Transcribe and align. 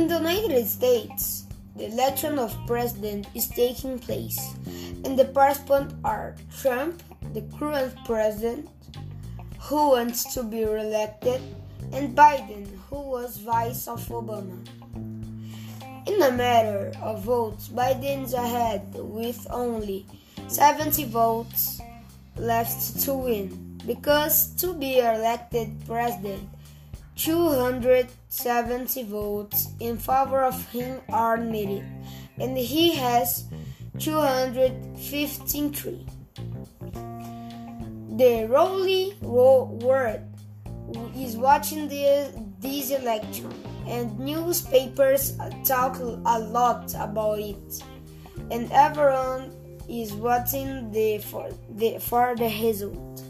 United 0.00 0.66
States, 0.66 1.44
the 1.76 1.86
election 1.86 2.38
of 2.38 2.56
president 2.66 3.26
is 3.34 3.48
taking 3.48 3.98
place, 3.98 4.54
and 5.04 5.18
the 5.18 5.26
participants 5.26 5.94
are 6.02 6.34
Trump, 6.60 7.02
the 7.34 7.42
current 7.58 7.94
president, 8.06 8.68
who 9.60 9.90
wants 9.90 10.32
to 10.34 10.42
be 10.42 10.64
reelected, 10.64 11.40
and 11.92 12.16
Biden, 12.16 12.66
who 12.88 13.00
was 13.00 13.36
vice 13.36 13.86
of 13.86 14.00
Obama. 14.08 14.56
In 16.06 16.22
a 16.22 16.32
matter 16.32 16.92
of 17.02 17.22
votes, 17.24 17.68
Biden 17.68 18.24
is 18.24 18.34
ahead 18.34 18.94
with 18.94 19.46
only 19.50 20.06
70 20.48 21.04
votes 21.04 21.80
left 22.36 22.98
to 23.00 23.14
win 23.14 23.78
because 23.86 24.54
to 24.56 24.72
be 24.72 24.98
elected 24.98 25.70
president 25.86 26.48
270 27.16 29.02
votes 29.04 29.68
in 29.80 29.96
favor 29.98 30.42
of 30.42 30.70
him 30.70 31.00
are 31.10 31.36
needed, 31.36 31.84
and 32.38 32.56
he 32.56 32.94
has 32.94 33.44
253. 33.98 36.06
The 38.16 38.46
Rowley 38.48 39.14
world 39.20 40.22
is 41.16 41.36
watching 41.36 41.88
the, 41.88 42.32
this 42.60 42.90
election, 42.90 43.52
and 43.86 44.18
newspapers 44.18 45.36
talk 45.64 45.98
a 45.98 46.38
lot 46.38 46.94
about 46.94 47.38
it, 47.38 47.82
and 48.50 48.70
everyone 48.72 49.52
is 49.88 50.12
waiting 50.14 50.90
the, 50.90 51.18
for, 51.18 51.50
the, 51.70 51.98
for 51.98 52.34
the 52.36 52.48
result. 52.62 53.22